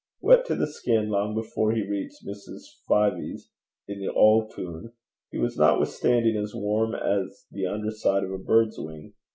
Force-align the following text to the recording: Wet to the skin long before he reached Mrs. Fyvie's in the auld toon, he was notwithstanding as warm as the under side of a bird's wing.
Wet 0.19 0.45
to 0.47 0.55
the 0.55 0.65
skin 0.65 1.09
long 1.09 1.35
before 1.35 1.73
he 1.73 1.87
reached 1.87 2.25
Mrs. 2.25 2.61
Fyvie's 2.89 3.51
in 3.87 3.99
the 3.99 4.07
auld 4.11 4.49
toon, 4.55 4.93
he 5.29 5.37
was 5.37 5.59
notwithstanding 5.59 6.35
as 6.37 6.55
warm 6.55 6.95
as 6.95 7.45
the 7.51 7.67
under 7.67 7.91
side 7.91 8.23
of 8.23 8.31
a 8.31 8.39
bird's 8.39 8.79
wing. 8.79 9.13